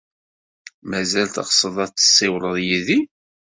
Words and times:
Mazal 0.89 1.27
teɣsed 1.29 1.75
ad 1.83 1.91
tessiwled 1.93 2.57
yid-i? 2.67 2.99